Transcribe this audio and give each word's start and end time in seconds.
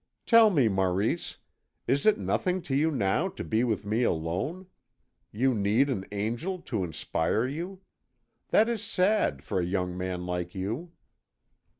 "Tell 0.25 0.49
me, 0.49 0.67
Maurice, 0.67 1.37
is 1.85 2.07
it 2.07 2.17
nothing 2.17 2.63
to 2.63 2.75
you 2.75 2.89
now 2.89 3.27
to 3.27 3.43
be 3.43 3.63
with 3.63 3.85
me 3.85 4.01
alone?... 4.01 4.65
You 5.31 5.53
need 5.53 5.91
an 5.91 6.07
angel 6.11 6.57
to 6.63 6.83
inspire 6.83 7.45
you. 7.45 7.81
That 8.49 8.67
is 8.67 8.81
sad, 8.83 9.43
for 9.43 9.59
a 9.59 9.63
young 9.63 9.95
man 9.95 10.25
like 10.25 10.55
you!" 10.55 10.91